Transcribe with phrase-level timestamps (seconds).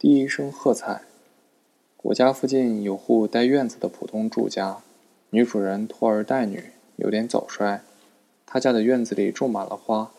[0.00, 1.02] 第一声喝彩。
[2.02, 4.76] 我家附近有户带院子的普通住家，
[5.30, 7.82] 女主人拖儿带女，有点早衰。
[8.46, 10.12] 她家的院子里种满了花，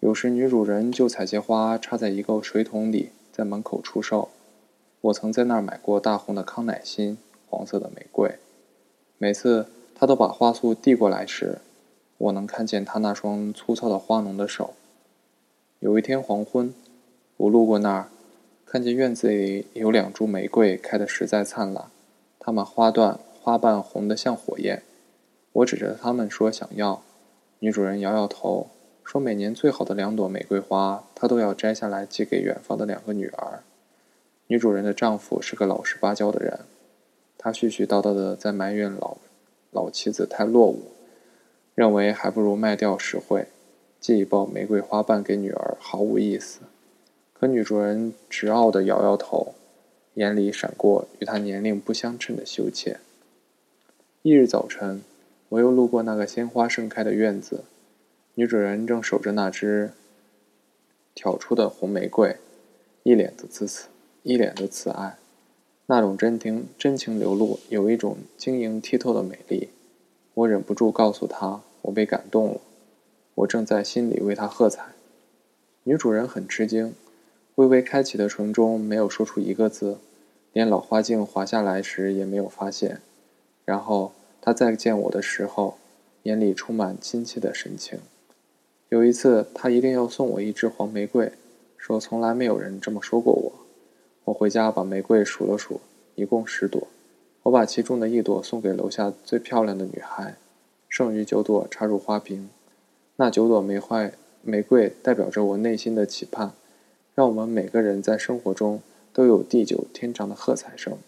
[0.00, 4.28] 有时女主人就采些花插在一个水桶里，在门口出售。
[5.00, 7.16] 我曾在那儿买过大红的康乃馨、
[7.48, 8.34] 黄色的玫瑰。
[9.16, 11.60] 每次她都把花束递过来时，
[12.18, 14.74] 我能看见她那双粗糙的花农的手。
[15.78, 16.74] 有一天黄昏，
[17.38, 18.10] 我路过那儿。
[18.70, 21.86] 看见院子里有两株玫瑰开得实在灿烂，
[22.38, 24.82] 它们花段花瓣红得像火焰。
[25.52, 27.02] 我指着它们说想要，
[27.60, 28.68] 女主人摇摇头，
[29.02, 33.62] 说每年最好的两朵玫瑰花，她都要摘下来寄给远方的两个女儿。
[34.48, 36.60] 女主人的丈夫是个老实巴交的人，
[37.38, 39.16] 他絮絮叨叨地在埋怨老
[39.70, 40.92] 老妻子太落伍，
[41.74, 43.46] 认为还不如卖掉实惠，
[43.98, 46.60] 寄一包玫瑰花瓣给女儿毫无意思。
[47.38, 49.54] 可女主人直傲地摇摇头，
[50.14, 52.98] 眼里闪过与她年龄不相称的羞怯。
[54.22, 55.04] 翌日早晨，
[55.50, 57.62] 我又路过那个鲜花盛开的院子，
[58.34, 59.92] 女主人正守着那只
[61.14, 62.38] 挑出的红玫瑰，
[63.04, 63.86] 一脸的慈慈，
[64.24, 65.16] 一脸的慈爱，
[65.86, 69.68] 那种真情真情流露，有一种晶莹剔透的美丽。
[70.34, 72.60] 我忍不住告诉她，我被感动了，
[73.36, 74.86] 我正在心里为她喝彩。
[75.84, 76.92] 女主人很吃惊。
[77.58, 79.98] 微微开启的唇中没有说出一个字，
[80.52, 83.00] 连老花镜滑下来时也没有发现。
[83.64, 85.76] 然后他再见我的时候，
[86.22, 87.98] 眼里充满亲切的神情。
[88.90, 91.32] 有一次，他一定要送我一支黄玫瑰，
[91.76, 93.52] 说从来没有人这么说过我。
[94.26, 95.80] 我回家把玫瑰数了数，
[96.14, 96.86] 一共十朵。
[97.42, 100.36] 我把其中的一朵送给楼下最漂亮的女孩，
[100.88, 102.48] 剩余九朵插入花瓶。
[103.16, 106.52] 那九朵玫瑰玫瑰代表着我内心的期盼。
[107.18, 108.80] 让我们每个人在生活中
[109.12, 110.98] 都有地久天长的喝彩声，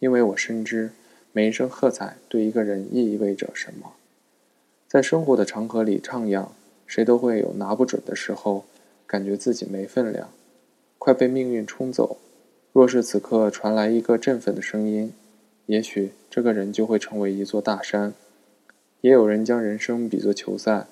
[0.00, 0.90] 因为我深知
[1.30, 3.92] 每一声喝彩对一个人意味着什么。
[4.88, 6.48] 在生活的长河里徜徉，
[6.88, 8.64] 谁都会有拿不准的时候，
[9.06, 10.28] 感觉自己没分量，
[10.98, 12.16] 快被命运冲走。
[12.72, 15.12] 若是此刻传来一个振奋的声音，
[15.66, 18.12] 也许这个人就会成为一座大山。
[19.02, 20.88] 也有人将人生比作球赛，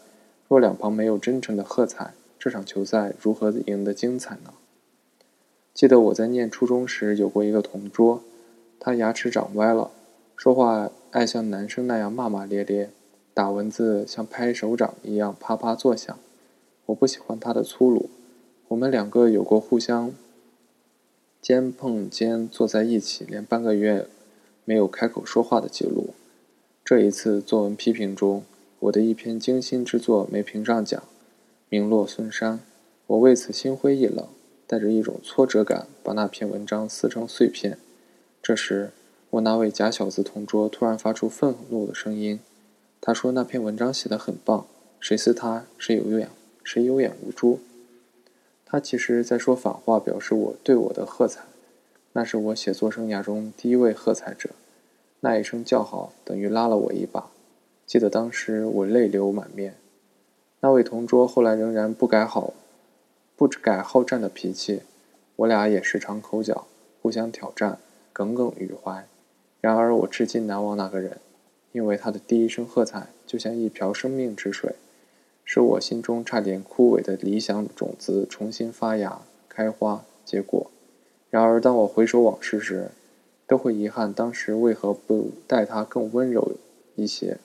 [0.46, 2.14] 若两旁没有真诚的喝彩。
[2.38, 4.52] 这场球赛如何赢得精彩呢？
[5.82, 8.22] 记得我在念初中时有过一个同桌，
[8.78, 9.90] 他牙齿长歪了，
[10.36, 12.90] 说话爱像男生那样骂骂咧咧，
[13.34, 16.16] 打文字像拍手掌一样啪啪作响。
[16.86, 18.08] 我不喜欢他的粗鲁。
[18.68, 20.12] 我们两个有过互相
[21.40, 24.06] 肩碰肩坐在一起，连半个月
[24.64, 26.10] 没有开口说话的记录。
[26.84, 28.44] 这一次作文批评中，
[28.78, 31.02] 我的一篇精心之作没评上奖。
[31.68, 32.60] 名落孙山，
[33.08, 34.28] 我为此心灰意冷，
[34.72, 37.76] 带着一种挫折感，把那篇文章撕成碎片。
[38.42, 38.88] 这时，
[39.28, 42.40] 我那位假小子同桌突然发出愤怒的声音，
[42.98, 44.66] 他说：“那篇文章写得很棒，
[44.98, 46.30] 谁撕他，谁有眼，
[46.64, 47.60] 谁有眼无珠。”
[48.64, 51.42] 他其实在说反话，表示我对我的喝彩。
[52.14, 54.48] 那是我写作生涯中第一位喝彩者，
[55.20, 57.28] 那一声叫好等于拉了我一把。
[57.86, 59.74] 记得当时我泪流满面。
[60.60, 62.54] 那位同桌后来仍然不改好，
[63.42, 64.82] 不知改好战的脾气，
[65.34, 66.68] 我俩也时常口角，
[67.00, 67.80] 互相挑战，
[68.12, 69.04] 耿耿于怀。
[69.60, 71.18] 然而我至今难忘那个人，
[71.72, 74.76] 因为他的第一声喝彩，就像一瓢生命之水，
[75.44, 80.70] 使我心中差点枯萎的理想种子重新发芽、开花、结果。
[81.28, 82.92] 然而当我回首往事时，
[83.48, 86.52] 都会遗憾当时为何不待他更温柔
[86.94, 87.38] 一些，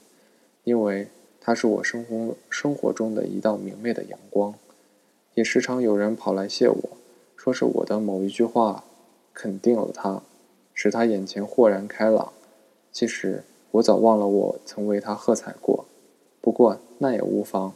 [0.64, 1.08] 因为。
[1.40, 4.54] 他是我生活生活中的一道明媚的阳光，
[5.38, 6.90] 也时常有人跑来谢我，
[7.36, 8.84] 说是我的某一句话
[9.36, 10.24] 肯定了他，
[10.74, 12.34] 使他眼前豁然开朗。
[12.92, 15.86] 其实我早忘了我曾为他喝彩过，
[16.42, 17.74] 不过那也无妨。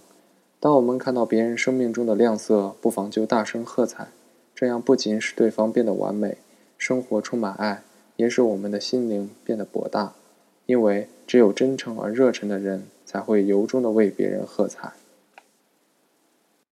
[0.60, 4.08] 当我们看到别人生命中的亮色，不妨就大声喝彩，
[4.56, 6.40] 这样不仅使对方变得完美，
[6.80, 7.84] 生活充满爱，
[8.16, 10.14] 也使我们的心灵变得博大。
[10.66, 12.88] 因为只有真诚而热忱的人。
[13.12, 14.94] 才会由衷的为别人喝彩。